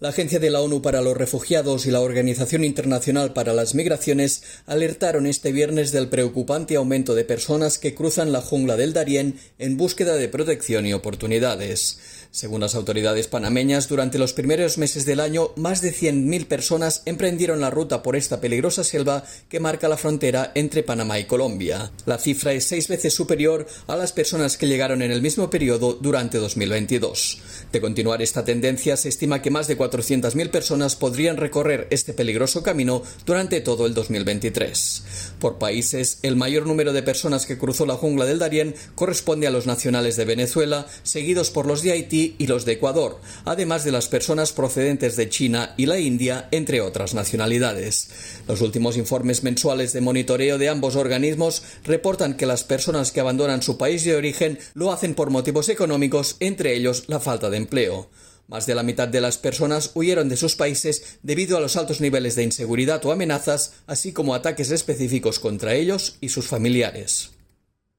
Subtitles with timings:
[0.00, 4.44] La Agencia de la ONU para los Refugiados y la Organización Internacional para las Migraciones
[4.66, 9.76] alertaron este viernes del preocupante aumento de personas que cruzan la jungla del Darién en
[9.76, 11.98] búsqueda de protección y oportunidades.
[12.30, 17.60] Según las autoridades panameñas, durante los primeros meses del año, más de 100.000 personas emprendieron
[17.60, 21.90] la ruta por esta peligrosa selva que marca la frontera entre Panamá y Colombia.
[22.06, 25.94] La cifra es seis veces superior a las personas que llegaron en el mismo periodo
[25.94, 27.40] durante 2022.
[27.72, 32.62] De continuar esta tendencia, se estima que más de 400.000 personas podrían recorrer este peligroso
[32.62, 35.02] camino durante todo el 2023.
[35.40, 39.50] Por países, el mayor número de personas que cruzó la jungla del Darién corresponde a
[39.50, 43.92] los nacionales de Venezuela, seguidos por los de Haití y los de Ecuador, además de
[43.92, 48.10] las personas procedentes de China y la India, entre otras nacionalidades.
[48.46, 53.62] Los últimos informes mensuales de monitoreo de ambos organismos reportan que las personas que abandonan
[53.62, 58.08] su país de origen lo hacen por motivos económicos, entre ellos la falta de empleo.
[58.48, 62.00] Más de la mitad de las personas huyeron de sus países debido a los altos
[62.00, 67.32] niveles de inseguridad o amenazas, así como ataques específicos contra ellos y sus familiares.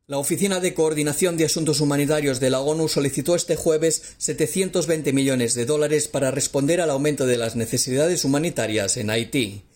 [0.08, 5.53] La Oficina de Coordinación de Asuntos Humanitarios de la ONU solicitó este jueves 720 millones
[5.53, 9.69] de dólares para responder al aumento de las necesidades humanitarias en Haití.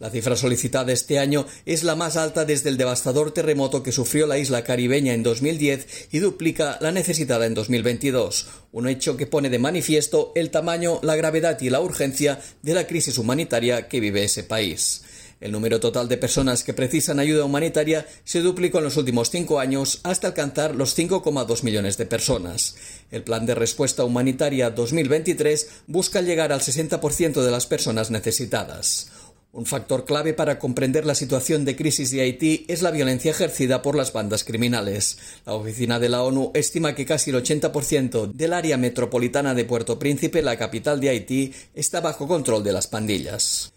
[0.00, 4.28] La cifra solicitada este año es la más alta desde el devastador terremoto que sufrió
[4.28, 9.50] la isla caribeña en 2010 y duplica la necesitada en 2022, un hecho que pone
[9.50, 14.22] de manifiesto el tamaño, la gravedad y la urgencia de la crisis humanitaria que vive
[14.22, 15.02] ese país.
[15.40, 19.60] El número total de personas que precisan ayuda humanitaria se duplicó en los últimos cinco
[19.60, 22.74] años hasta alcanzar los 5,2 millones de personas.
[23.12, 29.10] El Plan de Respuesta Humanitaria 2023 busca llegar al 60% de las personas necesitadas.
[29.50, 33.80] Un factor clave para comprender la situación de crisis de Haití es la violencia ejercida
[33.80, 35.18] por las bandas criminales.
[35.46, 39.98] La oficina de la ONU estima que casi el 80% del área metropolitana de Puerto
[39.98, 43.72] Príncipe, la capital de Haití, está bajo control de las pandillas.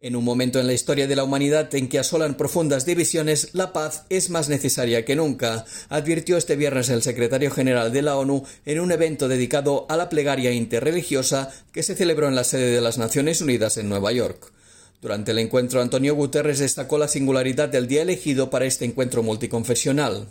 [0.00, 3.74] En un momento en la historia de la humanidad en que asolan profundas divisiones, la
[3.74, 8.44] paz es más necesaria que nunca, advirtió este viernes el secretario general de la ONU
[8.64, 12.80] en un evento dedicado a la plegaria interreligiosa que se celebró en la sede de
[12.80, 14.52] las Naciones Unidas en Nueva York.
[15.00, 20.26] Durante el encuentro, Antonio Guterres destacó la singularidad del día elegido para este encuentro multiconfesional.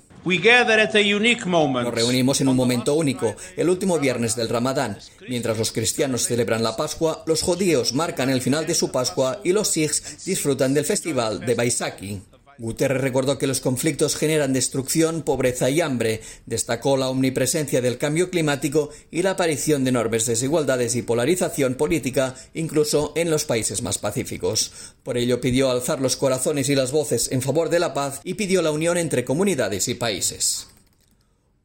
[1.84, 4.98] Nos reunimos en un momento único, el último viernes del Ramadán.
[5.30, 9.54] Mientras los cristianos celebran la Pascua, los judíos marcan el final de su Pascua y
[9.54, 12.22] los Sikhs disfrutan del festival de Baisakhi.
[12.60, 16.22] Guterres recordó que los conflictos generan destrucción, pobreza y hambre.
[16.46, 22.36] Destacó la omnipresencia del cambio climático y la aparición de enormes desigualdades y polarización política,
[22.54, 24.72] incluso en los países más pacíficos.
[25.04, 28.36] Por ello pidió alzar los corazones y las voces en favor de la paz y
[28.36, 30.68] pidió la unión entre comunidades y países.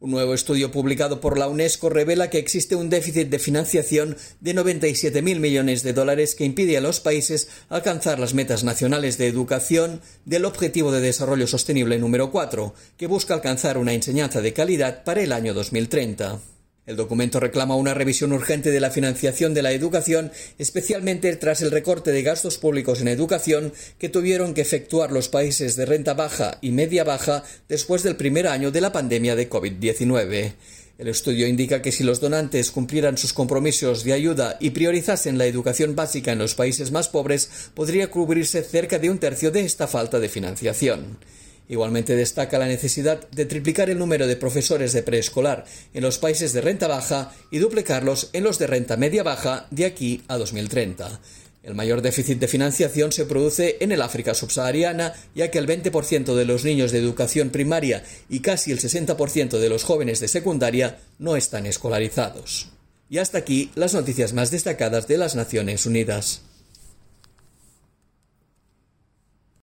[0.02, 4.52] Un nuevo estudio publicado por la UNESCO revela que existe un déficit de financiación de
[4.52, 10.00] 97.000 millones de dólares que impide a los países alcanzar las metas nacionales de educación
[10.24, 15.22] del Objetivo de Desarrollo Sostenible número 4, que busca alcanzar una enseñanza de calidad para
[15.22, 16.40] el año 2030.
[16.84, 21.70] El documento reclama una revisión urgente de la financiación de la educación, especialmente tras el
[21.70, 26.58] recorte de gastos públicos en educación que tuvieron que efectuar los países de renta baja
[26.60, 30.54] y media baja después del primer año de la pandemia de COVID-19.
[30.98, 35.46] El estudio indica que si los donantes cumplieran sus compromisos de ayuda y priorizasen la
[35.46, 39.86] educación básica en los países más pobres, podría cubrirse cerca de un tercio de esta
[39.86, 41.18] falta de financiación.
[41.68, 45.64] Igualmente destaca la necesidad de triplicar el número de profesores de preescolar
[45.94, 49.86] en los países de renta baja y duplicarlos en los de renta media baja de
[49.86, 51.20] aquí a 2030.
[51.62, 56.34] El mayor déficit de financiación se produce en el África subsahariana, ya que el 20%
[56.34, 60.98] de los niños de educación primaria y casi el 60% de los jóvenes de secundaria
[61.20, 62.70] no están escolarizados.
[63.08, 66.42] Y hasta aquí las noticias más destacadas de las Naciones Unidas.